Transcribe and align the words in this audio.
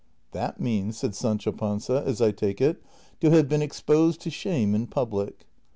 '"That 0.41 0.59
means," 0.59 0.97
said 0.97 1.13
Sancho 1.13 1.51
Panza," 1.51 2.01
as 2.07 2.23
I 2.23 2.31
take 2.31 2.59
it, 2.59 2.81
to 3.19 3.29
have 3.29 3.47
been 3.47 3.61
exposed 3.61 4.19
to 4.21 4.31
shame 4.31 4.73
in 4.73 4.87
public." 4.87 5.45